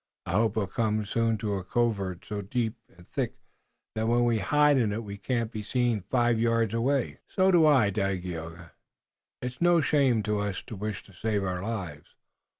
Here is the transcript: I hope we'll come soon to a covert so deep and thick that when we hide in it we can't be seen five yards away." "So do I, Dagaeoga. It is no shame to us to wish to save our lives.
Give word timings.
I 0.25 0.31
hope 0.31 0.55
we'll 0.55 0.65
come 0.65 1.05
soon 1.05 1.37
to 1.37 1.53
a 1.57 1.63
covert 1.63 2.25
so 2.27 2.41
deep 2.41 2.73
and 2.97 3.07
thick 3.07 3.35
that 3.93 4.07
when 4.07 4.23
we 4.23 4.39
hide 4.39 4.79
in 4.79 4.91
it 4.91 5.03
we 5.03 5.15
can't 5.19 5.51
be 5.51 5.61
seen 5.61 6.01
five 6.09 6.39
yards 6.39 6.73
away." 6.73 7.19
"So 7.27 7.51
do 7.51 7.67
I, 7.67 7.91
Dagaeoga. 7.91 8.71
It 9.43 9.45
is 9.45 9.61
no 9.61 9.79
shame 9.79 10.23
to 10.23 10.39
us 10.39 10.63
to 10.63 10.75
wish 10.75 11.03
to 11.03 11.13
save 11.13 11.43
our 11.43 11.61
lives. 11.61 12.15